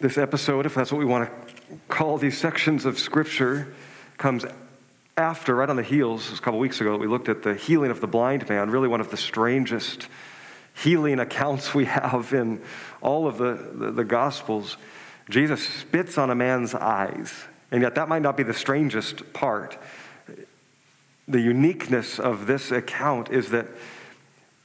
[0.00, 3.74] This episode, if that's what we want to call these sections of Scripture,
[4.16, 4.46] comes
[5.18, 8.00] after, right on the heels, a couple weeks ago, we looked at the healing of
[8.00, 10.08] the blind man, really one of the strangest
[10.74, 12.62] healing accounts we have in
[13.02, 14.78] all of the, the, the Gospels.
[15.28, 17.34] Jesus spits on a man's eyes,
[17.70, 19.76] and yet that might not be the strangest part.
[21.28, 23.66] The uniqueness of this account is that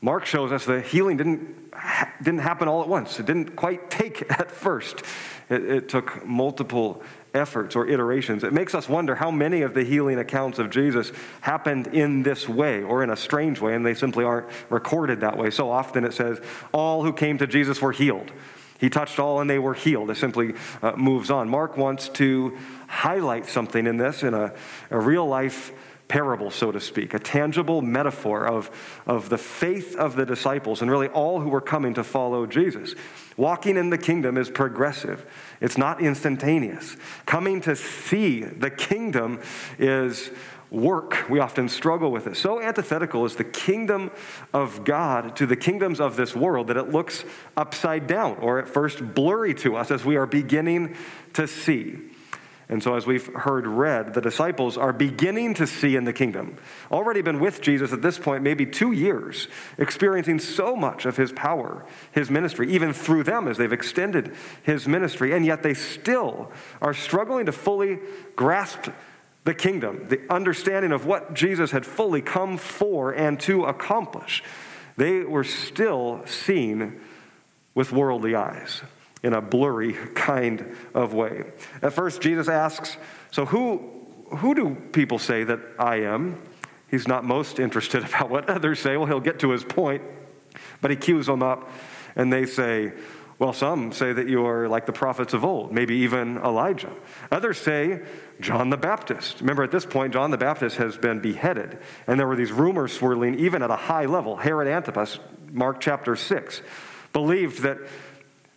[0.05, 1.73] Mark shows us the healing didn't,
[2.21, 3.19] didn't happen all at once.
[3.19, 5.01] It didn't quite take at first.
[5.49, 7.01] It, it took multiple
[7.33, 8.43] efforts or iterations.
[8.43, 12.47] It makes us wonder how many of the healing accounts of Jesus happened in this
[12.47, 15.49] way or in a strange way, and they simply aren't recorded that way.
[15.49, 16.39] So often it says,
[16.71, 18.31] All who came to Jesus were healed.
[18.79, 20.11] He touched all and they were healed.
[20.11, 20.53] It simply
[20.83, 21.49] uh, moves on.
[21.49, 22.55] Mark wants to
[22.87, 24.53] highlight something in this in a,
[24.91, 25.71] a real life
[26.07, 28.69] parable, so to speak, a tangible metaphor of,
[29.07, 32.95] of the faith of the disciples and really all who were coming to follow Jesus.
[33.37, 35.25] Walking in the kingdom is progressive,
[35.61, 36.95] it's not instantaneous.
[37.25, 39.41] Coming to see the kingdom
[39.79, 40.29] is
[40.71, 41.29] work.
[41.29, 42.35] We often struggle with it.
[42.35, 44.11] So antithetical is the kingdom
[44.53, 47.23] of God to the kingdoms of this world that it looks
[47.55, 50.95] upside down or at first blurry to us as we are beginning
[51.33, 51.99] to see.
[52.67, 56.57] And so, as we've heard read, the disciples are beginning to see in the kingdom.
[56.91, 61.31] Already been with Jesus at this point, maybe two years, experiencing so much of his
[61.31, 65.31] power, his ministry, even through them as they've extended his ministry.
[65.33, 67.99] And yet, they still are struggling to fully
[68.35, 68.89] grasp
[69.43, 74.43] the kingdom, the understanding of what Jesus had fully come for and to accomplish.
[74.97, 76.99] They were still seen
[77.75, 78.81] with worldly eyes
[79.25, 81.43] in a blurry kind of way.
[81.81, 82.95] At first, Jesus asks,
[83.31, 83.81] So who,
[84.37, 86.41] who do people say that I am?
[86.89, 88.95] He's not most interested about what others say.
[88.95, 90.03] Well, he'll get to his point,
[90.79, 91.71] but he cues them up,
[92.15, 92.93] and they say,
[93.37, 96.93] well, some say that you are like the prophets of old, maybe even Elijah.
[97.31, 98.01] Others say
[98.39, 99.41] John the Baptist.
[99.41, 102.93] Remember, at this point, John the Baptist has been beheaded, and there were these rumors
[102.93, 104.37] swirling even at a high level.
[104.37, 105.19] Herod Antipas,
[105.51, 106.61] Mark chapter 6,
[107.11, 107.79] believed that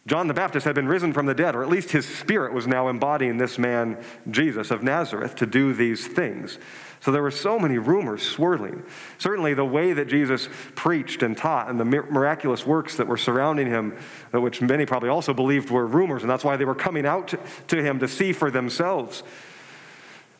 [0.09, 2.67] John the Baptist had been risen from the dead, or at least his spirit was
[2.67, 6.59] now embodying this man, Jesus of Nazareth, to do these things.
[7.01, 8.85] So there were so many rumors swirling.
[9.19, 13.67] Certainly, the way that Jesus preached and taught and the miraculous works that were surrounding
[13.67, 13.99] him,
[14.33, 17.35] which many probably also believed were rumors, and that's why they were coming out
[17.69, 19.23] to him to see for themselves.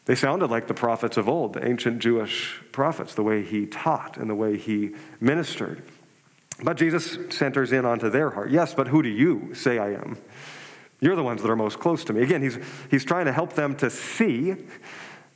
[0.07, 4.17] They sounded like the prophets of old, the ancient Jewish prophets, the way he taught
[4.17, 5.83] and the way he ministered.
[6.63, 8.51] But Jesus centers in onto their heart.
[8.51, 10.19] Yes, but who do you say I am?
[11.01, 12.23] You're the ones that are most close to me.
[12.23, 12.59] Again, he's,
[12.91, 14.57] he's trying to help them to see,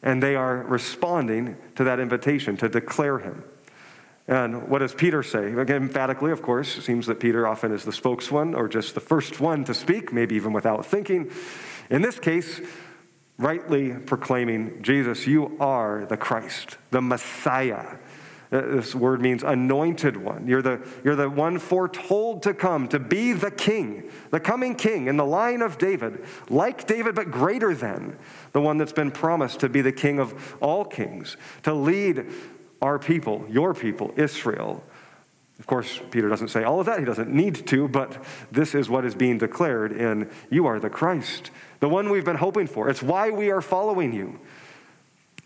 [0.02, 3.44] and they are responding to that invitation to declare him.
[4.26, 5.52] And what does Peter say?
[5.52, 9.00] Again, emphatically, of course, it seems that Peter often is the spokesman or just the
[9.00, 11.30] first one to speak, maybe even without thinking.
[11.90, 12.60] In this case,
[13.38, 17.96] rightly proclaiming, Jesus, you are the Christ, the Messiah
[18.52, 20.46] Uh, this word means anointed one.
[20.46, 25.06] You're the, you're the one foretold to come, to be the king, the coming king
[25.06, 28.18] in the line of David, like David, but greater than
[28.52, 32.26] the one that's been promised to be the king of all kings, to lead
[32.82, 34.84] our people, your people, Israel.
[35.58, 36.98] Of course, Peter doesn't say all of that.
[36.98, 40.90] He doesn't need to, but this is what is being declared in you are the
[40.90, 42.90] Christ, the one we've been hoping for.
[42.90, 44.40] It's why we are following you.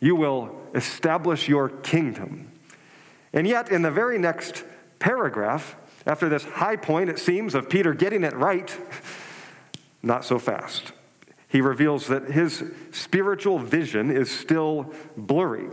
[0.01, 2.46] You will establish your kingdom.
[3.37, 4.65] And yet, in the very next
[4.99, 5.77] paragraph,
[6.07, 8.75] after this high point, it seems, of Peter getting it right,
[10.03, 10.93] not so fast.
[11.47, 15.69] He reveals that his spiritual vision is still blurry,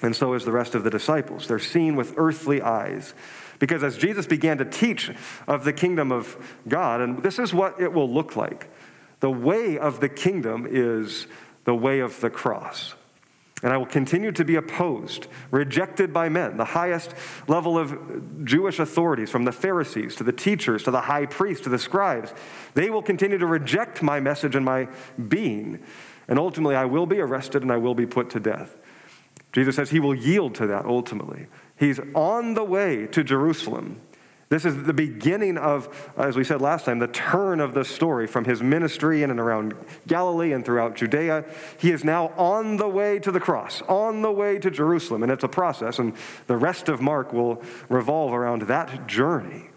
[0.00, 1.46] and so is the rest of the disciples.
[1.46, 3.12] They're seen with earthly eyes.
[3.58, 5.10] Because as Jesus began to teach
[5.46, 8.68] of the kingdom of God, and this is what it will look like
[9.20, 11.26] the way of the kingdom is
[11.64, 12.94] the way of the cross.
[13.62, 17.14] And I will continue to be opposed, rejected by men, the highest
[17.48, 21.70] level of Jewish authorities, from the Pharisees to the teachers to the high priests to
[21.70, 22.34] the scribes.
[22.74, 24.88] They will continue to reject my message and my
[25.28, 25.82] being.
[26.28, 28.76] And ultimately, I will be arrested and I will be put to death.
[29.52, 31.46] Jesus says he will yield to that ultimately.
[31.78, 34.02] He's on the way to Jerusalem.
[34.48, 38.28] This is the beginning of, as we said last time, the turn of the story
[38.28, 39.74] from his ministry in and around
[40.06, 41.44] Galilee and throughout Judea.
[41.78, 45.32] He is now on the way to the cross, on the way to Jerusalem, and
[45.32, 46.14] it's a process, and
[46.46, 49.70] the rest of Mark will revolve around that journey.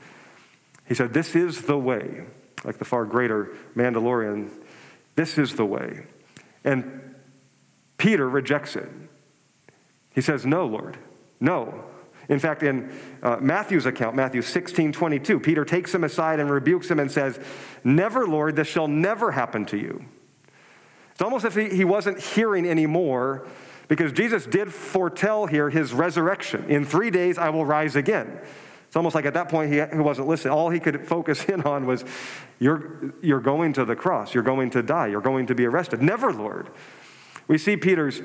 [0.88, 2.26] He said, This is the way,
[2.64, 4.52] like the far greater Mandalorian,
[5.16, 6.06] this is the way.
[6.64, 7.16] And
[7.98, 8.90] Peter rejects it.
[10.14, 10.98] He says, No, Lord,
[11.40, 11.86] no.
[12.30, 12.92] In fact, in
[13.24, 17.40] uh, Matthew's account, Matthew 16 22, Peter takes him aside and rebukes him and says,
[17.84, 20.06] Never, Lord, this shall never happen to you.
[21.12, 23.48] It's almost as if he, he wasn't hearing anymore
[23.88, 26.66] because Jesus did foretell here his resurrection.
[26.70, 28.40] In three days, I will rise again.
[28.88, 30.54] It's almost like at that point he, he wasn't listening.
[30.54, 32.06] All he could focus in on was,
[32.60, 34.34] you're, you're going to the cross.
[34.34, 35.08] You're going to die.
[35.08, 36.02] You're going to be arrested.
[36.02, 36.70] Never, Lord.
[37.48, 38.22] We see Peter's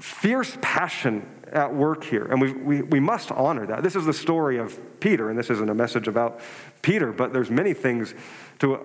[0.00, 3.82] fierce passion at work here, and we, we, we must honor that.
[3.82, 6.40] This is the story of Peter, and this isn't a message about
[6.82, 8.14] Peter, but there's many things
[8.58, 8.84] to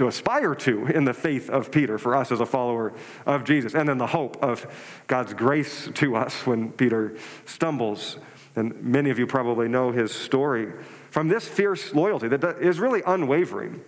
[0.00, 2.94] to aspire to in the faith of Peter for us as a follower
[3.26, 4.66] of Jesus, and then the hope of
[5.06, 8.16] God's grace to us when Peter stumbles.
[8.56, 10.72] And many of you probably know his story.
[11.10, 13.84] From this fierce loyalty that is really unwavering,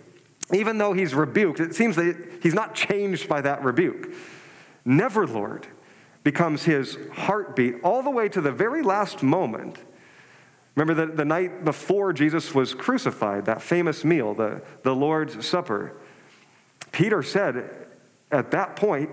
[0.53, 4.13] even though he's rebuked, it seems that he's not changed by that rebuke.
[4.85, 5.65] Never, Lord,
[6.23, 9.77] becomes his heartbeat all the way to the very last moment.
[10.75, 15.95] Remember the, the night before Jesus was crucified, that famous meal, the, the Lord's Supper.
[16.91, 17.87] Peter said
[18.31, 19.09] at that point,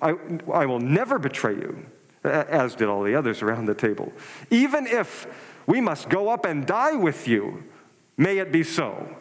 [0.00, 0.14] I,
[0.52, 1.86] I will never betray you,
[2.24, 4.12] as did all the others around the table.
[4.50, 5.26] Even if
[5.66, 7.64] we must go up and die with you,
[8.16, 9.16] may it be so.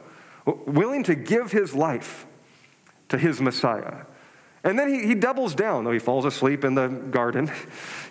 [0.46, 2.26] Willing to give his life
[3.10, 4.06] to his Messiah.
[4.68, 7.50] And then he, he doubles down, though he falls asleep in the garden.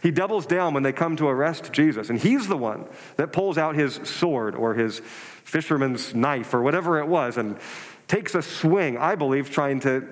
[0.03, 2.11] He doubles down when they come to arrest Jesus.
[2.11, 2.85] And he's the one
[3.17, 7.58] that pulls out his sword or his fisherman's knife or whatever it was and
[8.06, 10.06] takes a swing, I believe, trying to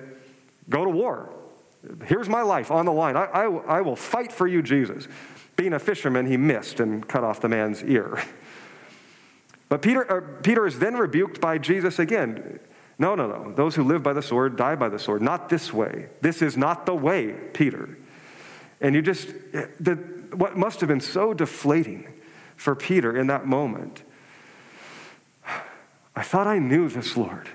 [0.69, 1.33] go to war.
[2.03, 3.15] Here's my life on the line.
[3.15, 5.07] I, I, I will fight for you, Jesus.
[5.55, 8.21] Being a fisherman, he missed and cut off the man's ear.
[9.67, 12.59] But Peter, uh, Peter is then rebuked by Jesus again.
[12.97, 13.51] No, no, no.
[13.51, 15.21] Those who live by the sword die by the sword.
[15.21, 16.07] Not this way.
[16.21, 17.97] This is not the way, Peter.
[18.79, 19.95] And you just, the,
[20.33, 22.07] what must have been so deflating
[22.55, 24.03] for Peter in that moment.
[26.15, 27.49] I thought I knew this Lord.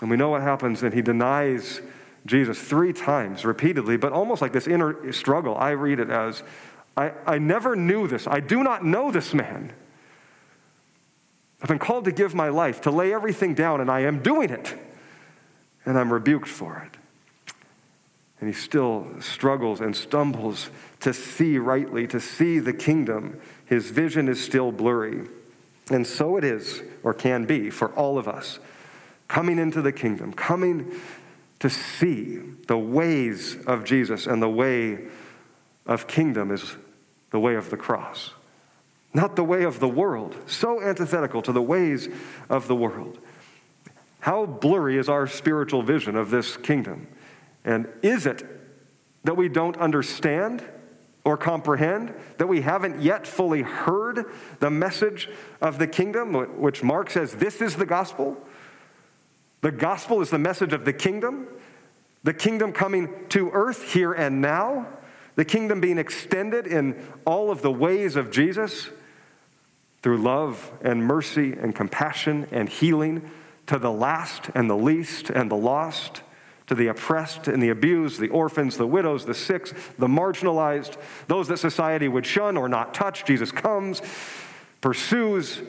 [0.00, 1.80] And we know what happens, and he denies
[2.24, 5.56] Jesus three times repeatedly, but almost like this inner struggle.
[5.56, 6.42] I read it as
[6.96, 8.26] I, I never knew this.
[8.26, 9.72] I do not know this man.
[11.62, 14.50] I've been called to give my life, to lay everything down, and I am doing
[14.50, 14.74] it.
[15.84, 16.98] And I'm rebuked for it.
[18.40, 20.70] And he still struggles and stumbles
[21.00, 23.40] to see rightly, to see the kingdom.
[23.66, 25.28] His vision is still blurry.
[25.90, 28.58] And so it is, or can be, for all of us
[29.28, 30.92] coming into the kingdom, coming
[31.60, 35.06] to see the ways of Jesus and the way
[35.86, 36.76] of kingdom is
[37.30, 38.32] the way of the cross,
[39.14, 42.08] not the way of the world, so antithetical to the ways
[42.48, 43.18] of the world.
[44.20, 47.08] How blurry is our spiritual vision of this kingdom?
[47.64, 48.44] And is it
[49.24, 50.64] that we don't understand
[51.24, 54.26] or comprehend, that we haven't yet fully heard
[54.58, 55.28] the message
[55.60, 58.36] of the kingdom, which Mark says this is the gospel?
[59.60, 61.46] The gospel is the message of the kingdom,
[62.24, 64.88] the kingdom coming to earth here and now,
[65.36, 68.88] the kingdom being extended in all of the ways of Jesus
[70.02, 73.30] through love and mercy and compassion and healing
[73.66, 76.22] to the last and the least and the lost,
[76.66, 79.66] to the oppressed and the abused, the orphans, the widows, the sick,
[79.98, 80.96] the marginalized,
[81.28, 83.24] those that society would shun or not touch.
[83.24, 84.02] Jesus comes,
[84.80, 85.62] pursues,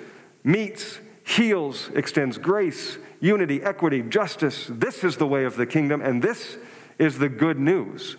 [0.44, 4.68] meets, heals, extends grace, unity, equity, justice.
[4.70, 6.58] This is the way of the kingdom, and this
[6.98, 8.18] is the good news.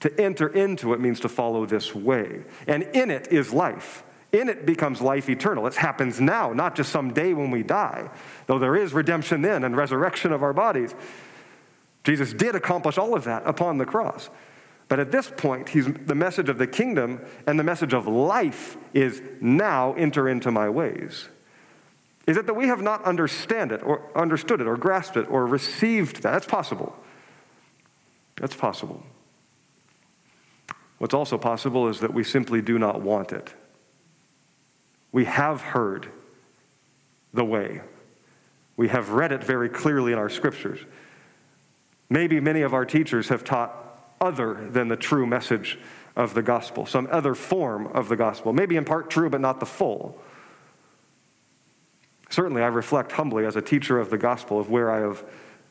[0.00, 2.44] To enter into it means to follow this way.
[2.66, 4.02] And in it is life.
[4.32, 5.66] In it becomes life eternal.
[5.66, 8.08] It happens now, not just some day when we die,
[8.46, 10.94] though there is redemption then and resurrection of our bodies.
[12.04, 14.30] Jesus did accomplish all of that upon the cross.
[14.88, 18.76] But at this point, he's, the message of the kingdom and the message of life
[18.92, 21.28] is now enter into my ways.
[22.26, 25.46] Is it that we have not understand it or understood it or grasped it or
[25.46, 26.32] received that?
[26.32, 26.96] That's possible.
[28.36, 29.02] That's possible.
[30.98, 33.54] What's also possible is that we simply do not want it.
[35.12, 36.08] We have heard
[37.32, 37.80] the way.
[38.76, 40.80] We have read it very clearly in our scriptures.
[42.08, 43.76] Maybe many of our teachers have taught
[44.20, 45.78] other than the true message
[46.16, 48.52] of the gospel, some other form of the gospel.
[48.52, 50.20] Maybe in part true, but not the full.
[52.28, 55.24] Certainly, I reflect humbly as a teacher of the gospel of where I have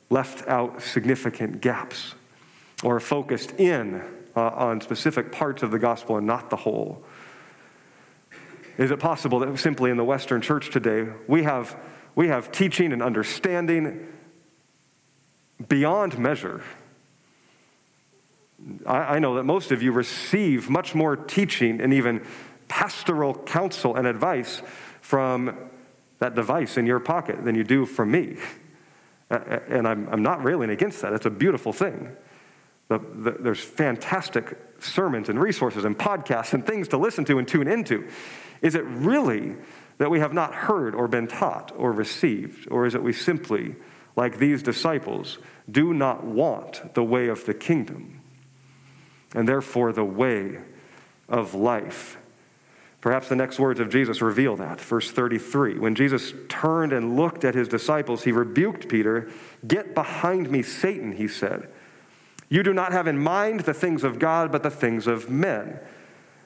[0.10, 2.16] left out significant gaps
[2.84, 4.02] or focused in
[4.36, 7.04] uh, on specific parts of the gospel and not the whole.
[8.80, 11.78] Is it possible that simply in the Western church today, we have,
[12.16, 14.08] we have teaching and understanding
[15.68, 16.64] beyond measure?
[18.86, 22.26] I, I know that most of you receive much more teaching and even
[22.70, 24.62] pastoral counsel and advice
[25.02, 25.58] from
[26.20, 28.38] that device in your pocket than you do from me.
[29.30, 31.12] And I'm, I'm not railing against that.
[31.12, 32.16] It's a beautiful thing.
[32.88, 37.48] The, the, there's fantastic sermons and resources and podcasts and things to listen to and
[37.48, 38.08] tune into.
[38.62, 39.56] Is it really
[39.98, 42.68] that we have not heard or been taught or received?
[42.72, 43.76] Or is it we simply,
[44.16, 45.38] like these disciples,
[45.70, 48.22] do not want the way of the kingdom
[49.34, 50.60] and therefore the way
[51.28, 52.18] of life?
[53.02, 54.82] Perhaps the next words of Jesus reveal that.
[54.82, 59.30] Verse 33 When Jesus turned and looked at his disciples, he rebuked Peter.
[59.66, 61.70] Get behind me, Satan, he said.
[62.50, 65.80] You do not have in mind the things of God, but the things of men.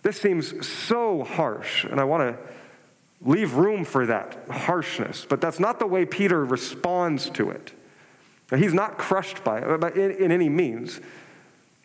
[0.01, 2.43] This seems so harsh, and I want to
[3.21, 7.73] leave room for that harshness, but that's not the way Peter responds to it.
[8.53, 10.99] He's not crushed by it in, in any means.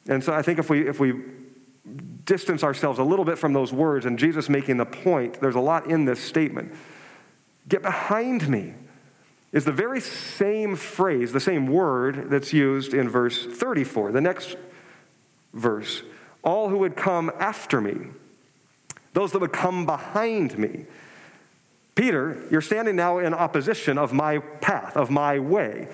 [0.09, 1.15] And so I think if we, if we
[2.25, 5.61] distance ourselves a little bit from those words and Jesus making the point, there's a
[5.61, 6.75] lot in this statement.
[7.69, 8.75] Get behind me
[9.53, 14.57] is the very same phrase, the same word that's used in verse 34, the next
[15.55, 16.03] verse.
[16.43, 18.09] All who would come after me,
[19.15, 20.85] those that would come behind me.
[21.95, 25.89] Peter, you're standing now in opposition of my path, of my way.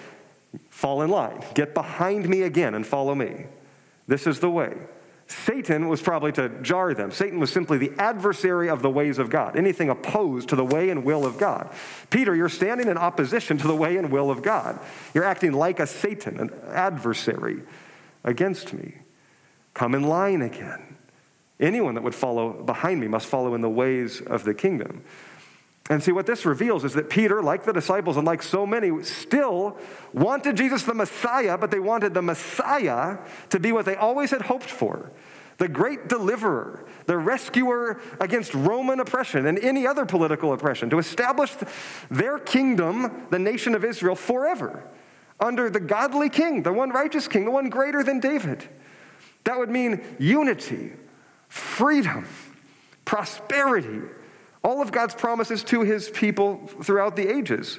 [0.69, 1.43] Fall in line.
[1.55, 3.47] Get behind me again and follow me.
[4.07, 4.77] This is the way.
[5.27, 7.11] Satan was probably to jar them.
[7.11, 10.91] Satan was simply the adversary of the ways of God, anything opposed to the way
[10.91, 11.73] and will of God.
[12.11, 14.79] Peter, you're standing in opposition to the way and will of God.
[15.15, 17.63] You're acting like a Satan, an adversary
[18.23, 18.97] against me.
[19.73, 20.97] Come in line again.
[21.59, 25.05] Anyone that would follow behind me must follow in the ways of the kingdom.
[25.91, 29.03] And see, what this reveals is that Peter, like the disciples and like so many,
[29.03, 29.77] still
[30.15, 33.19] wanted Jesus the Messiah, but they wanted the Messiah
[33.51, 35.13] to be what they always had hoped for
[35.59, 41.53] the great deliverer, the rescuer against Roman oppression and any other political oppression, to establish
[42.11, 44.85] their kingdom, the nation of Israel, forever
[45.41, 48.69] under the godly king, the one righteous king, the one greater than David.
[49.45, 50.93] That would mean unity,
[51.49, 52.27] freedom,
[53.05, 54.01] prosperity
[54.65, 57.79] all of God's promises to his people throughout the ages.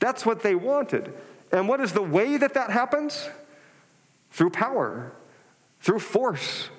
[0.00, 1.12] That's what they wanted.
[1.52, 3.28] And what is the way that that happens?
[4.30, 5.12] Through power,
[5.80, 6.70] through force,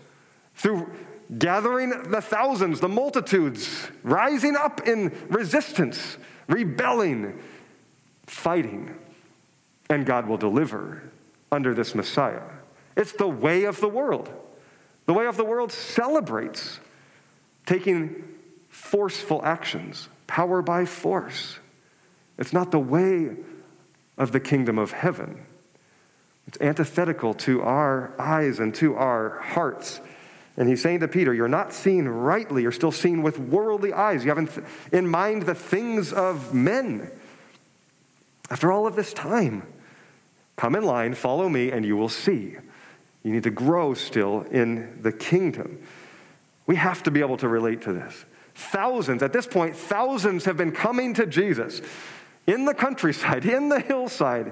[0.56, 0.92] through
[1.38, 6.18] gathering the thousands, the multitudes, rising up in resistance,
[6.48, 7.40] rebelling,
[8.26, 8.96] fighting.
[9.90, 11.04] And God will deliver
[11.52, 12.42] under this Messiah.
[12.96, 14.30] It's the way of the world.
[15.06, 16.80] The way of the world celebrates
[17.66, 18.37] taking
[18.78, 21.58] forceful actions, power by force.
[22.38, 23.36] It's not the way
[24.18, 25.44] of the kingdom of heaven.
[26.48, 30.00] It's antithetical to our eyes and to our hearts.
[30.56, 32.62] And he's saying to Peter, You're not seeing rightly.
[32.62, 34.24] You're still seeing with worldly eyes.
[34.24, 34.52] You haven't
[34.92, 37.12] in mind the things of men.
[38.50, 39.64] After all of this time,
[40.56, 42.56] come in line, follow me, and you will see.
[43.24, 45.80] You need to grow still in the kingdom.
[46.68, 48.26] We have to be able to relate to this.
[48.58, 51.80] Thousands, at this point, thousands have been coming to Jesus
[52.48, 54.52] in the countryside, in the hillside.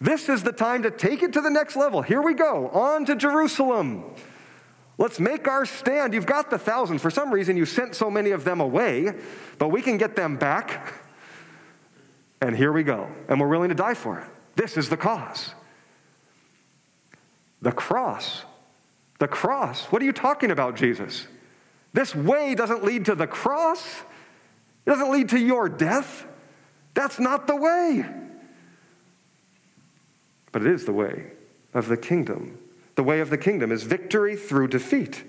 [0.00, 2.00] This is the time to take it to the next level.
[2.00, 4.04] Here we go, on to Jerusalem.
[4.98, 6.14] Let's make our stand.
[6.14, 7.02] You've got the thousands.
[7.02, 9.12] For some reason, you sent so many of them away,
[9.58, 10.94] but we can get them back.
[12.40, 13.08] And here we go.
[13.28, 14.28] And we're willing to die for it.
[14.54, 15.54] This is the cause.
[17.62, 18.44] The cross.
[19.18, 19.86] The cross.
[19.86, 21.26] What are you talking about, Jesus?
[21.94, 24.02] This way doesn't lead to the cross,
[24.84, 26.26] it doesn't lead to your death.
[26.92, 28.04] That's not the way.
[30.52, 31.32] But it is the way
[31.72, 32.58] of the kingdom.
[32.96, 35.24] The way of the kingdom is victory through defeat,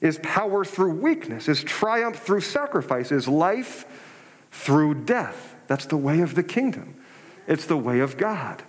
[0.00, 3.84] is power through weakness, is triumph through sacrifice, is life
[4.52, 5.56] through death.
[5.66, 6.96] That's the way of the kingdom.
[7.46, 8.62] It's the way of God.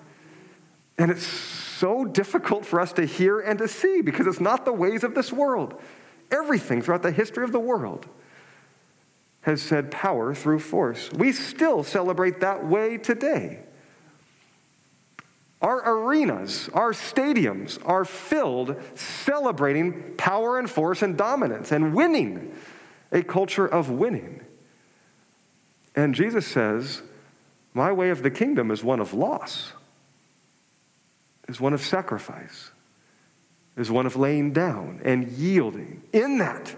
[0.98, 4.74] And it's so difficult for us to hear and to see because it's not the
[4.74, 5.79] ways of this world.
[6.31, 8.07] Everything throughout the history of the world
[9.41, 11.11] has said power through force.
[11.11, 13.59] We still celebrate that way today.
[15.61, 22.55] Our arenas, our stadiums are filled celebrating power and force and dominance and winning,
[23.11, 24.41] a culture of winning.
[25.95, 27.03] And Jesus says,
[27.73, 29.73] My way of the kingdom is one of loss,
[31.47, 32.71] is one of sacrifice
[33.77, 36.03] is one of laying down and yielding.
[36.13, 36.75] In that,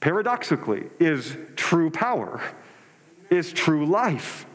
[0.00, 2.40] paradoxically, is true power,
[3.30, 4.46] is true life.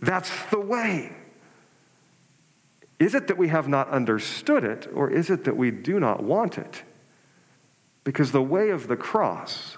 [0.00, 1.12] That's the way.
[2.98, 6.22] Is it that we have not understood it, or is it that we do not
[6.22, 6.82] want it?
[8.04, 9.76] Because the way of the cross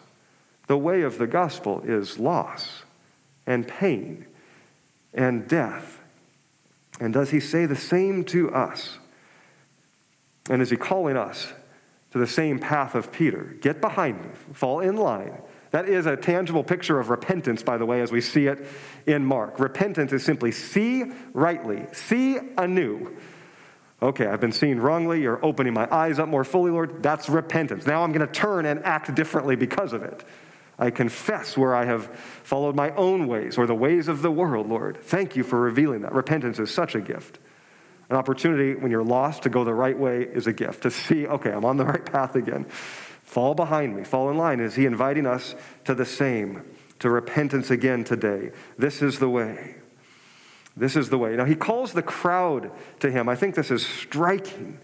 [0.69, 2.85] The way of the gospel is loss
[3.47, 4.27] and pain
[5.13, 6.01] and death.
[7.01, 8.99] And does he say the same to us?
[10.49, 11.53] And is he calling us
[12.13, 13.57] to the same path of Peter?
[13.61, 15.43] Get behind me, fall in line.
[15.71, 18.67] That is a tangible picture of repentance, by the way, as we see it
[19.07, 19.61] in Mark.
[19.61, 23.15] Repentance is simply see rightly, see anew.
[24.01, 25.21] Okay, I've been seeing wrongly.
[25.21, 27.03] You're opening my eyes up more fully, Lord.
[27.03, 27.87] That's repentance.
[27.87, 30.25] Now I'm going to turn and act differently because of it.
[30.79, 32.07] I confess where I have
[32.45, 35.03] followed my own ways or the ways of the world, Lord.
[35.03, 36.15] Thank you for revealing that.
[36.15, 37.41] Repentance is such a gift.
[38.11, 40.83] An opportunity when you're lost to go the right way is a gift.
[40.85, 42.65] To see, okay, I'm on the right path again.
[43.23, 44.61] Fall behind me, fall in line.
[44.61, 46.63] Is He inviting us to the same,
[47.01, 48.53] to repentance again today?
[48.79, 49.77] This is the way.
[50.77, 51.37] This is the way.
[51.37, 53.29] Now, He calls the crowd to Him.
[53.29, 54.79] I think this is striking.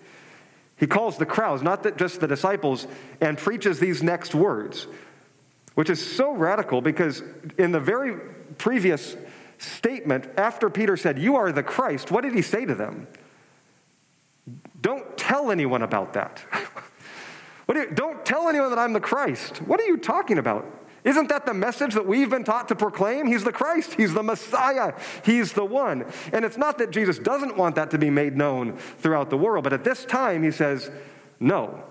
[0.76, 2.86] He calls the crowds, not that just the disciples,
[3.20, 4.86] and preaches these next words
[5.74, 7.22] which is so radical because
[7.58, 8.18] in the very
[8.58, 9.16] previous
[9.58, 13.06] statement, after Peter said, You are the Christ, what did he say to them?
[14.80, 16.44] Don't tell anyone about that.
[17.72, 19.58] do you, don't tell anyone that I'm the Christ.
[19.62, 20.66] What are you talking about?
[21.04, 23.26] Isn't that the message that we've been taught to proclaim?
[23.26, 23.94] He's the Christ.
[23.94, 24.94] He's the Messiah.
[25.22, 26.06] He's the one.
[26.32, 29.64] And it's not that Jesus doesn't want that to be made known throughout the world,
[29.64, 30.90] but at this time, he says,
[31.38, 31.84] no.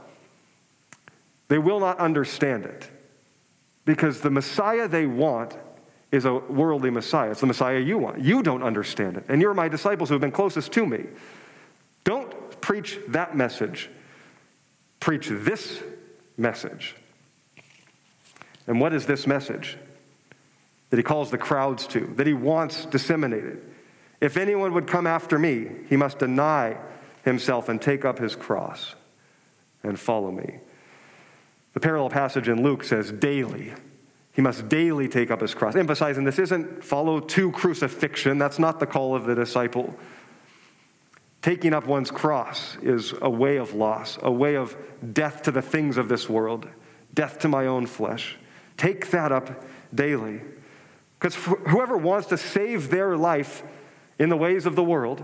[1.48, 2.90] They will not understand it.
[3.86, 5.56] Because the Messiah they want
[6.14, 7.32] is a worldly Messiah.
[7.32, 8.22] It's the Messiah you want.
[8.22, 9.26] You don't understand it.
[9.28, 11.06] And you're my disciples who have been closest to me.
[12.04, 13.90] Don't preach that message.
[15.00, 15.82] Preach this
[16.38, 16.96] message.
[18.68, 19.76] And what is this message
[20.92, 23.64] that he calls the crowds to, that he wants disseminated?
[24.22, 26.78] If anyone would come after me, he must deny
[27.26, 28.94] himself and take up his cross
[29.82, 30.60] and follow me.
[31.74, 33.74] The parallel passage in Luke says daily.
[34.34, 38.40] He must daily take up his cross, emphasizing this isn't follow to crucifixion.
[38.40, 39.96] That's not the call of the disciple.
[41.44, 44.76] Taking up one's cross is a way of loss, a way of
[45.14, 46.68] death to the things of this world,
[47.14, 48.38] death to my own flesh.
[48.76, 50.42] Take that up daily.
[51.20, 53.62] Because whoever wants to save their life
[54.18, 55.24] in the ways of the world,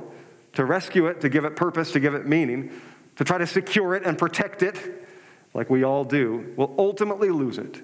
[0.53, 2.71] to rescue it, to give it purpose, to give it meaning,
[3.15, 5.07] to try to secure it and protect it,
[5.53, 7.81] like we all do, will ultimately lose it.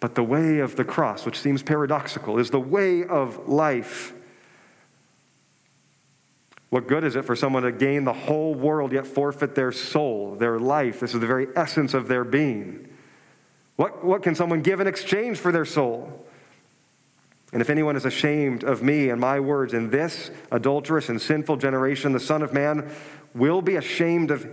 [0.00, 4.12] But the way of the cross, which seems paradoxical, is the way of life.
[6.68, 10.34] What good is it for someone to gain the whole world yet forfeit their soul,
[10.34, 11.00] their life?
[11.00, 12.88] This is the very essence of their being.
[13.76, 16.26] What, what can someone give in exchange for their soul?
[17.52, 21.56] And if anyone is ashamed of me and my words in this adulterous and sinful
[21.56, 22.90] generation, the Son of Man
[23.34, 24.46] will be ashamed of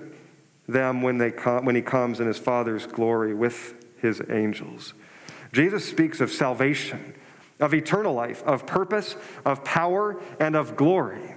[0.67, 4.93] them when, they when he comes in his Father's glory with his angels.
[5.53, 7.13] Jesus speaks of salvation,
[7.59, 11.35] of eternal life, of purpose, of power, and of glory.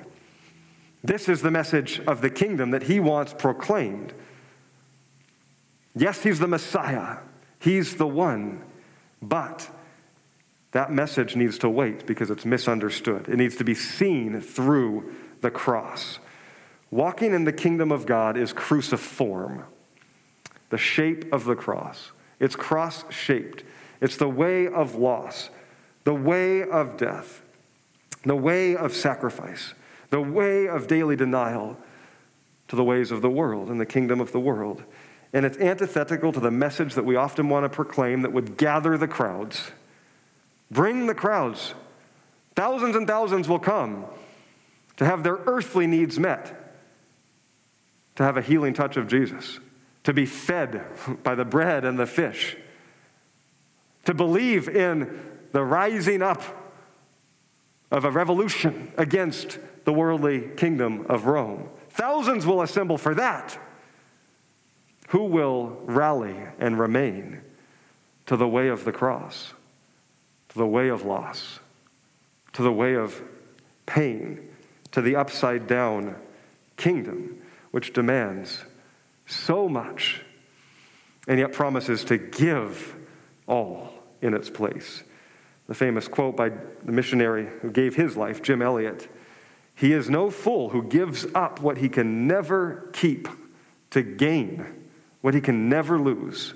[1.04, 4.12] This is the message of the kingdom that he wants proclaimed.
[5.94, 7.18] Yes, he's the Messiah,
[7.60, 8.62] he's the one,
[9.22, 9.70] but
[10.72, 13.28] that message needs to wait because it's misunderstood.
[13.28, 16.18] It needs to be seen through the cross.
[16.90, 19.64] Walking in the kingdom of God is cruciform,
[20.70, 22.12] the shape of the cross.
[22.40, 23.64] It's cross shaped.
[24.00, 25.50] It's the way of loss,
[26.04, 27.42] the way of death,
[28.24, 29.74] the way of sacrifice,
[30.10, 31.76] the way of daily denial
[32.68, 34.82] to the ways of the world and the kingdom of the world.
[35.32, 38.96] And it's antithetical to the message that we often want to proclaim that would gather
[38.96, 39.70] the crowds.
[40.70, 41.74] Bring the crowds.
[42.54, 44.06] Thousands and thousands will come
[44.96, 46.66] to have their earthly needs met
[48.16, 49.60] to have a healing touch of Jesus,
[50.04, 50.82] to be fed
[51.22, 52.56] by the bread and the fish,
[54.06, 55.20] to believe in
[55.52, 56.42] the rising up
[57.90, 61.68] of a revolution against the worldly kingdom of Rome.
[61.90, 63.58] Thousands will assemble for that.
[65.10, 67.42] Who will rally and remain
[68.26, 69.54] to the way of the cross,
[70.48, 71.60] to the way of loss,
[72.54, 73.22] to the way of
[73.86, 74.48] pain,
[74.90, 76.16] to the upside down
[76.76, 77.42] kingdom?
[77.76, 78.64] which demands
[79.26, 80.22] so much
[81.28, 82.96] and yet promises to give
[83.46, 85.02] all in its place.
[85.66, 89.08] The famous quote by the missionary who gave his life, Jim Elliot
[89.74, 93.28] He is no fool who gives up what he can never keep
[93.90, 94.86] to gain
[95.20, 96.54] what he can never lose.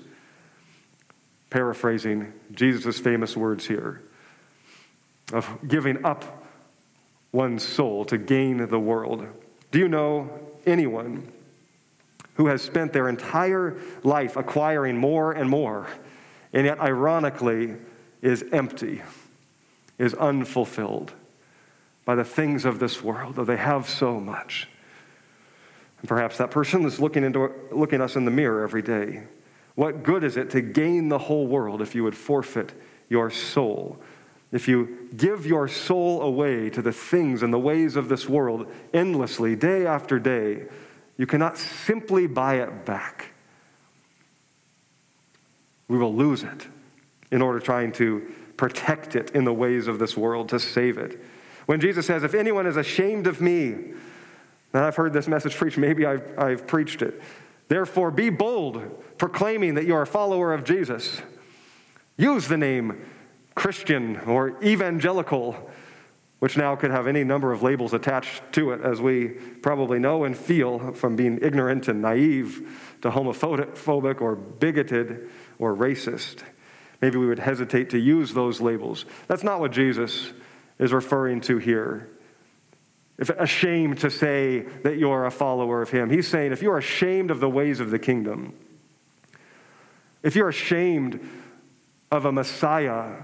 [1.49, 4.01] Paraphrasing Jesus' famous words here
[5.33, 6.45] of giving up
[7.31, 9.25] one's soul to gain the world.
[9.71, 10.29] Do you know
[10.65, 11.31] anyone
[12.35, 15.87] who has spent their entire life acquiring more and more
[16.53, 17.75] and yet, ironically,
[18.21, 19.01] is empty,
[19.97, 21.13] is unfulfilled
[22.05, 24.67] by the things of this world, though they have so much.
[25.99, 29.23] And perhaps that person is looking, into, looking us in the mirror every day.
[29.75, 32.73] What good is it to gain the whole world if you would forfeit
[33.07, 33.99] your soul?
[34.51, 38.67] If you give your soul away to the things and the ways of this world
[38.93, 40.65] endlessly, day after day,
[41.17, 43.30] you cannot simply buy it back.
[45.91, 46.67] We will lose it
[47.31, 48.25] in order trying to
[48.55, 51.21] protect it in the ways of this world, to save it.
[51.65, 55.77] When Jesus says, If anyone is ashamed of me, and I've heard this message preached,
[55.77, 57.21] maybe I've, I've preached it.
[57.67, 61.21] Therefore, be bold, proclaiming that you are a follower of Jesus.
[62.15, 63.05] Use the name
[63.53, 65.69] Christian or evangelical,
[66.39, 69.27] which now could have any number of labels attached to it, as we
[69.61, 75.29] probably know and feel from being ignorant and naive to homophobic or bigoted
[75.61, 76.43] or racist.
[77.01, 79.05] Maybe we would hesitate to use those labels.
[79.27, 80.33] That's not what Jesus
[80.77, 82.09] is referring to here.
[83.17, 87.29] If ashamed to say that you're a follower of him, he's saying if you're ashamed
[87.31, 88.53] of the ways of the kingdom,
[90.23, 91.19] if you're ashamed
[92.11, 93.17] of a Messiah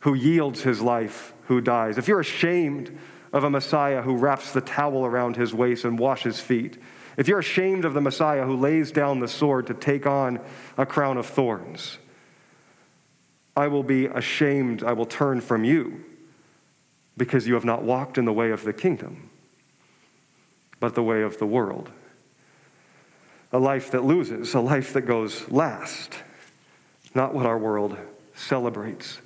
[0.00, 2.96] who yields his life, who dies, if you're ashamed
[3.32, 6.78] of a Messiah who wraps the towel around his waist and washes feet,
[7.18, 10.38] if you're ashamed of the Messiah who lays down the sword to take on
[10.78, 11.98] a crown of thorns,
[13.56, 16.04] I will be ashamed, I will turn from you
[17.16, 19.30] because you have not walked in the way of the kingdom,
[20.78, 21.90] but the way of the world.
[23.52, 26.14] A life that loses, a life that goes last,
[27.16, 27.98] not what our world
[28.36, 29.18] celebrates.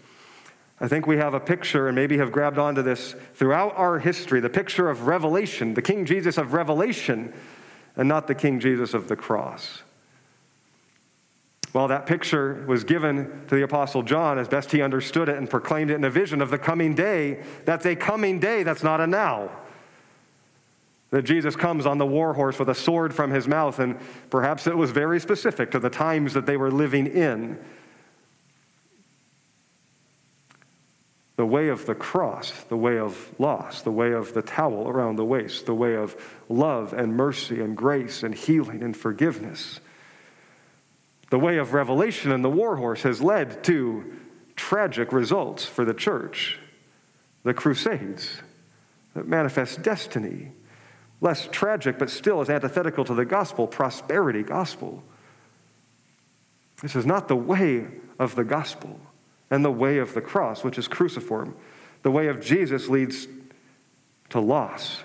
[0.80, 4.40] I think we have a picture, and maybe have grabbed onto this throughout our history
[4.40, 7.34] the picture of Revelation, the King Jesus of Revelation,
[7.96, 9.82] and not the King Jesus of the cross.
[11.72, 15.48] Well, that picture was given to the Apostle John as best he understood it and
[15.48, 17.42] proclaimed it in a vision of the coming day.
[17.64, 19.50] That's a coming day, that's not a now.
[21.10, 23.98] That Jesus comes on the war horse with a sword from his mouth, and
[24.30, 27.58] perhaps it was very specific to the times that they were living in.
[31.36, 35.16] The way of the cross, the way of loss, the way of the towel around
[35.16, 36.14] the waist, the way of
[36.48, 39.80] love and mercy and grace and healing and forgiveness
[41.32, 44.04] the way of revelation and the war horse has led to
[44.54, 46.58] tragic results for the church.
[47.42, 48.42] The Crusades
[49.14, 50.52] that manifest destiny.
[51.22, 55.02] Less tragic, but still is antithetical to the gospel, prosperity gospel.
[56.82, 57.86] This is not the way
[58.18, 59.00] of the gospel
[59.52, 61.54] and the way of the cross, which is cruciform.
[62.04, 63.28] The way of Jesus leads
[64.30, 65.02] to loss,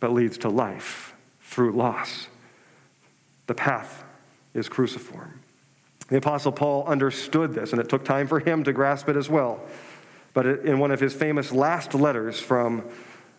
[0.00, 2.26] but leads to life through loss.
[3.46, 4.02] The path
[4.52, 5.40] is cruciform.
[6.08, 9.30] The Apostle Paul understood this, and it took time for him to grasp it as
[9.30, 9.60] well.
[10.34, 12.82] But in one of his famous last letters from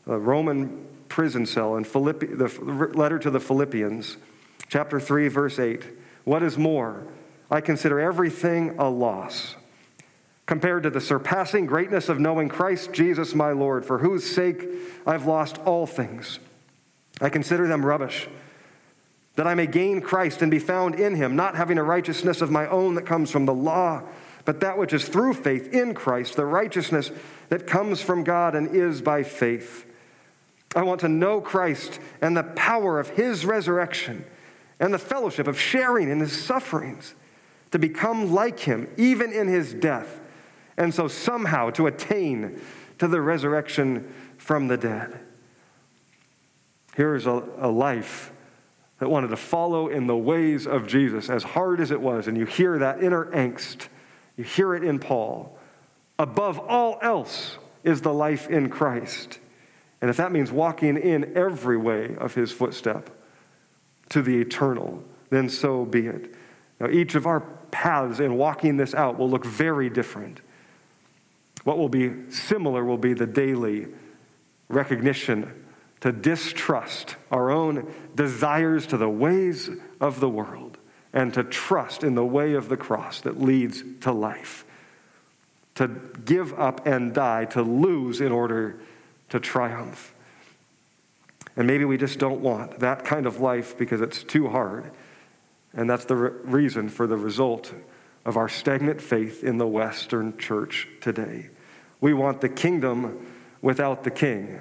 [0.07, 2.47] a Roman prison cell in Philippi, the
[2.95, 4.15] letter to the Philippians,
[4.69, 5.83] chapter 3, verse 8,
[6.23, 7.05] what is more,
[7.51, 9.57] I consider everything a loss
[10.45, 14.65] compared to the surpassing greatness of knowing Christ Jesus my Lord, for whose sake
[15.05, 16.39] I've lost all things.
[17.21, 18.27] I consider them rubbish
[19.35, 22.51] that I may gain Christ and be found in him, not having a righteousness of
[22.51, 24.03] my own that comes from the law,
[24.45, 27.11] but that which is through faith in Christ, the righteousness
[27.49, 29.85] that comes from God and is by faith.
[30.75, 34.25] I want to know Christ and the power of his resurrection
[34.79, 37.15] and the fellowship of sharing in his sufferings,
[37.71, 40.19] to become like him, even in his death,
[40.77, 42.61] and so somehow to attain
[42.99, 45.19] to the resurrection from the dead.
[46.95, 48.31] Here is a, a life
[48.99, 52.27] that wanted to follow in the ways of Jesus, as hard as it was.
[52.27, 53.87] And you hear that inner angst.
[54.37, 55.57] You hear it in Paul.
[56.19, 59.39] Above all else is the life in Christ.
[60.01, 63.09] And if that means walking in every way of his footstep
[64.09, 66.35] to the eternal, then so be it.
[66.79, 67.39] Now, each of our
[67.71, 70.41] paths in walking this out will look very different.
[71.63, 73.87] What will be similar will be the daily
[74.67, 75.65] recognition
[76.01, 79.69] to distrust our own desires to the ways
[80.01, 80.77] of the world
[81.13, 84.65] and to trust in the way of the cross that leads to life.
[85.75, 85.87] To
[86.25, 88.79] give up and die, to lose in order
[89.29, 90.13] to triumph.
[91.55, 94.91] And maybe we just don't want that kind of life because it's too hard.
[95.73, 97.73] And that's the re- reason for the result
[98.25, 101.49] of our stagnant faith in the Western church today.
[102.03, 103.25] We want the kingdom
[103.61, 104.59] without the king.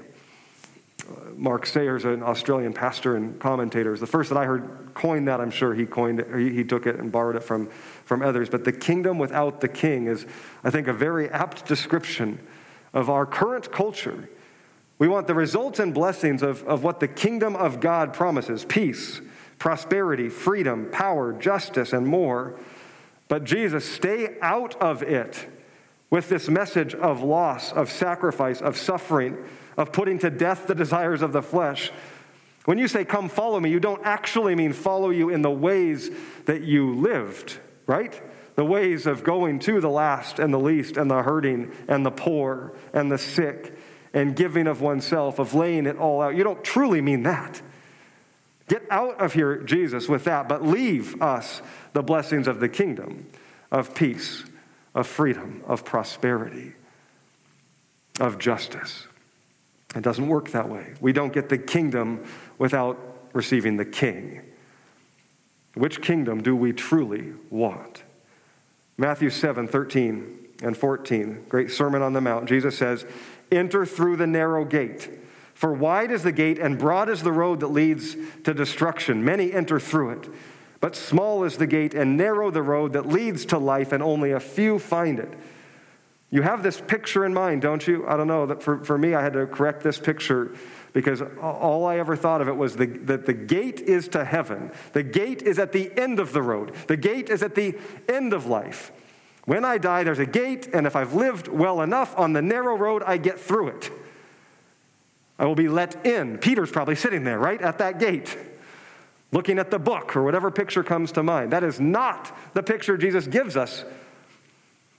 [1.34, 5.40] Mark Sayers, an Australian pastor and commentator, is the first that I heard coin that.
[5.40, 7.66] I'm sure he coined it, he, he took it and borrowed it from,
[8.04, 8.48] from others.
[8.48, 10.24] But the kingdom without the king is,
[10.62, 12.38] I think, a very apt description
[12.94, 14.28] of our current culture.
[15.00, 19.20] We want the results and blessings of, of what the kingdom of God promises peace,
[19.58, 22.54] prosperity, freedom, power, justice, and more.
[23.26, 25.48] But Jesus, stay out of it
[26.12, 29.34] with this message of loss, of sacrifice, of suffering,
[29.78, 31.90] of putting to death the desires of the flesh.
[32.66, 36.10] When you say, Come follow me, you don't actually mean follow you in the ways
[36.44, 38.20] that you lived, right?
[38.56, 42.10] The ways of going to the last and the least and the hurting and the
[42.10, 43.74] poor and the sick
[44.12, 46.36] and giving of oneself, of laying it all out.
[46.36, 47.62] You don't truly mean that.
[48.68, 51.62] Get out of here, Jesus, with that, but leave us
[51.94, 53.28] the blessings of the kingdom
[53.70, 54.44] of peace,
[54.94, 56.72] of freedom, of prosperity,
[58.20, 59.06] of justice.
[59.94, 60.94] It doesn't work that way.
[61.00, 62.24] We don't get the kingdom
[62.58, 62.98] without
[63.32, 64.40] receiving the king.
[65.74, 68.02] Which kingdom do we truly want?
[68.96, 72.48] Matthew 7 13 and 14, great Sermon on the Mount.
[72.48, 73.04] Jesus says,
[73.50, 75.10] Enter through the narrow gate.
[75.54, 79.24] For wide is the gate and broad is the road that leads to destruction.
[79.24, 80.28] Many enter through it.
[80.82, 84.32] But small is the gate and narrow the road that leads to life, and only
[84.32, 85.32] a few find it.
[86.28, 88.04] You have this picture in mind, don't you?
[88.08, 88.46] I don't know.
[88.46, 90.56] That for, for me, I had to correct this picture
[90.92, 94.72] because all I ever thought of it was the, that the gate is to heaven.
[94.92, 98.32] The gate is at the end of the road, the gate is at the end
[98.32, 98.90] of life.
[99.44, 102.76] When I die, there's a gate, and if I've lived well enough on the narrow
[102.76, 103.90] road, I get through it.
[105.38, 106.38] I will be let in.
[106.38, 108.36] Peter's probably sitting there, right, at that gate
[109.32, 111.52] looking at the book or whatever picture comes to mind.
[111.52, 113.84] That is not the picture Jesus gives us.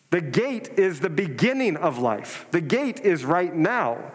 [0.09, 4.11] The gate is the beginning of life, the gate is right now.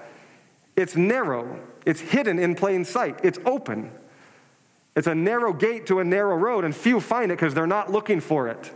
[0.77, 3.91] It's narrow, it's hidden in plain sight, it's open.
[4.95, 7.91] It's a narrow gate to a narrow road, and few find it because they're not
[7.91, 8.73] looking for it.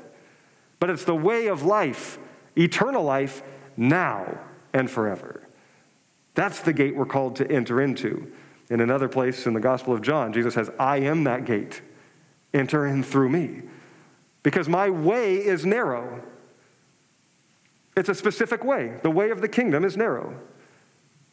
[0.78, 2.18] But it's the way of life,
[2.56, 3.42] eternal life,
[3.76, 4.38] now
[4.72, 5.46] and forever.
[6.34, 8.32] That's the gate we're called to enter into.
[8.72, 11.82] In another place in the Gospel of John, Jesus says, I am that gate.
[12.54, 13.64] Enter in through me.
[14.42, 16.22] Because my way is narrow.
[17.94, 18.98] It's a specific way.
[19.02, 20.40] The way of the kingdom is narrow.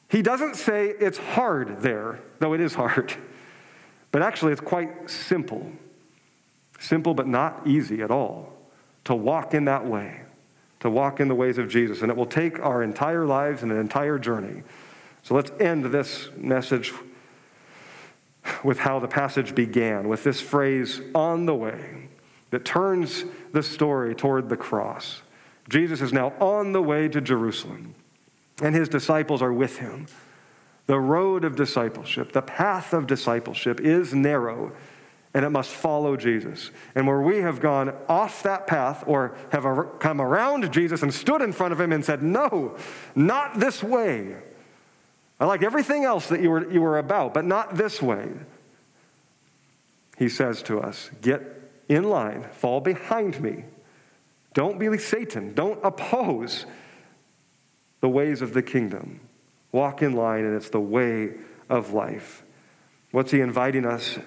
[0.09, 3.13] He doesn't say it's hard there, though it is hard.
[4.11, 5.71] But actually, it's quite simple.
[6.79, 8.51] Simple, but not easy at all
[9.05, 10.21] to walk in that way,
[10.79, 12.01] to walk in the ways of Jesus.
[12.01, 14.63] And it will take our entire lives and an entire journey.
[15.21, 16.91] So let's end this message
[18.63, 22.09] with how the passage began, with this phrase, on the way,
[22.51, 25.21] that turns the story toward the cross.
[25.69, 27.95] Jesus is now on the way to Jerusalem,
[28.61, 30.07] and his disciples are with him.
[30.87, 34.71] The road of discipleship, the path of discipleship is narrow,
[35.35, 36.71] and it must follow Jesus.
[36.95, 39.65] And where we have gone off that path or have
[39.99, 42.75] come around Jesus and stood in front of him and said, No,
[43.13, 44.37] not this way,
[45.39, 48.29] I like everything else that you were, you were about, but not this way.
[50.17, 51.41] He says to us, Get
[51.87, 53.63] in line, fall behind me.
[54.53, 55.53] Don't be Satan.
[55.53, 56.65] Don't oppose
[58.01, 59.21] the ways of the kingdom.
[59.71, 61.33] Walk in line, and it's the way
[61.69, 62.43] of life.
[63.11, 64.19] What's he inviting us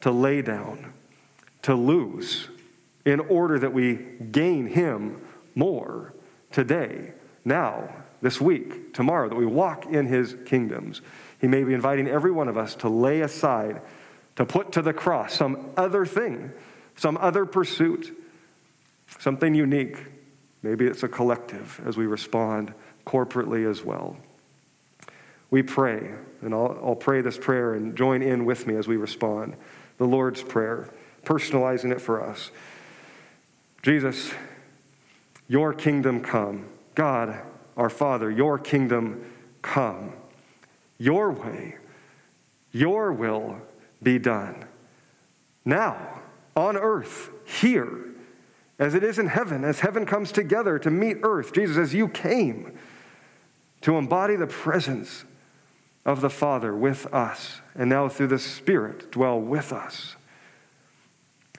[0.00, 0.92] to lay down,
[1.62, 2.48] to lose,
[3.04, 3.96] in order that we
[4.32, 5.20] gain him
[5.54, 6.14] more
[6.50, 7.12] today,
[7.44, 7.88] now,
[8.22, 11.00] this week, tomorrow, that we walk in his kingdoms.
[11.40, 13.80] He may be inviting every one of us to lay aside,
[14.36, 16.52] to put to the cross some other thing,
[16.96, 18.16] some other pursuit,
[19.18, 19.98] something unique.
[20.62, 22.74] Maybe it's a collective as we respond
[23.06, 24.16] corporately as well.
[25.50, 28.96] We pray, and I'll, I'll pray this prayer and join in with me as we
[28.96, 29.56] respond.
[29.98, 30.88] The Lord's Prayer,
[31.24, 32.50] personalizing it for us.
[33.82, 34.30] Jesus,
[35.48, 36.66] your kingdom come.
[36.94, 37.40] God,
[37.80, 39.24] our Father, your kingdom
[39.62, 40.12] come.
[40.98, 41.78] Your way,
[42.72, 43.56] your will
[44.02, 44.66] be done.
[45.64, 46.20] Now,
[46.54, 48.04] on earth, here,
[48.78, 52.06] as it is in heaven, as heaven comes together to meet earth, Jesus, as you
[52.06, 52.78] came
[53.80, 55.24] to embody the presence
[56.04, 60.16] of the Father with us, and now through the Spirit dwell with us.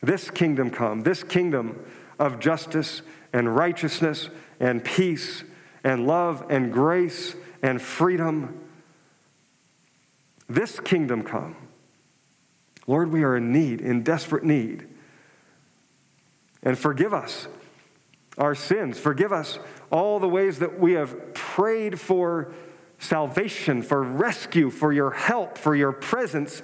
[0.03, 1.84] This kingdom come, this kingdom
[2.19, 3.01] of justice
[3.34, 4.29] and righteousness
[4.60, 5.45] and peace
[5.84, 8.60] and love and grace and freedom.
[10.48, 11.56] This kingdom come.
[12.88, 14.88] Lord, we are in need, in desperate need.
[16.63, 17.48] And forgive us
[18.38, 19.00] our sins.
[19.00, 19.60] Forgive us
[19.91, 22.54] all the ways that we have prayed for
[23.00, 26.62] salvation, for rescue, for your help, for your presence,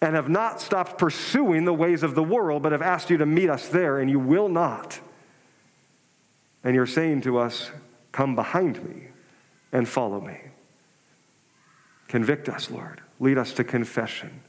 [0.00, 3.26] and have not stopped pursuing the ways of the world, but have asked you to
[3.26, 5.00] meet us there, and you will not.
[6.62, 7.70] And you're saying to us,
[8.14, 9.08] Come behind me
[9.72, 10.38] and follow me.
[12.06, 13.00] Convict us, Lord.
[13.18, 14.40] Lead us to confession.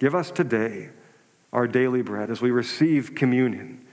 [0.00, 0.90] Give us today
[1.52, 3.86] our daily bread as we receive communion,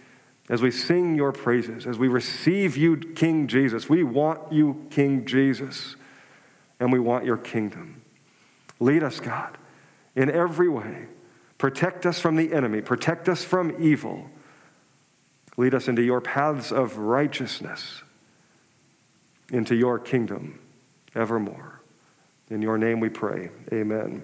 [0.50, 3.88] as we sing your praises, as we receive you, King Jesus.
[3.88, 5.96] We want you, King Jesus,
[6.80, 8.02] and we want your kingdom.
[8.80, 9.60] Lead us, God,
[10.16, 11.06] in every way.
[11.60, 14.32] Protect us from the enemy, protect us from evil.
[15.56, 18.02] Lead us into your paths of righteousness,
[19.54, 20.60] into your kingdom
[21.16, 21.82] evermore.
[22.50, 23.50] In your name we pray.
[23.72, 24.24] Amen.